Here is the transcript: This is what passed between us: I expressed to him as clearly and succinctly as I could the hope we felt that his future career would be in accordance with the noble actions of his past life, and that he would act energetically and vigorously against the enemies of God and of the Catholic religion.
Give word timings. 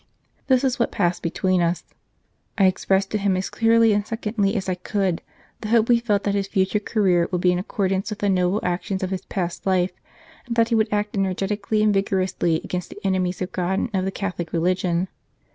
This 0.47 0.63
is 0.63 0.79
what 0.79 0.91
passed 0.91 1.21
between 1.21 1.61
us: 1.61 1.83
I 2.57 2.65
expressed 2.65 3.11
to 3.11 3.19
him 3.19 3.37
as 3.37 3.51
clearly 3.51 3.93
and 3.93 4.03
succinctly 4.03 4.55
as 4.55 4.67
I 4.67 4.73
could 4.73 5.21
the 5.61 5.67
hope 5.67 5.89
we 5.89 5.99
felt 5.99 6.23
that 6.23 6.33
his 6.33 6.47
future 6.47 6.79
career 6.79 7.29
would 7.31 7.41
be 7.41 7.51
in 7.51 7.59
accordance 7.59 8.09
with 8.09 8.17
the 8.17 8.27
noble 8.27 8.59
actions 8.63 9.03
of 9.03 9.11
his 9.11 9.25
past 9.25 9.67
life, 9.67 9.91
and 10.47 10.55
that 10.55 10.69
he 10.69 10.73
would 10.75 10.91
act 10.91 11.15
energetically 11.15 11.83
and 11.83 11.93
vigorously 11.93 12.55
against 12.63 12.89
the 12.89 12.99
enemies 13.05 13.43
of 13.43 13.51
God 13.51 13.77
and 13.77 13.89
of 13.93 14.03
the 14.05 14.09
Catholic 14.11 14.51
religion. 14.51 15.07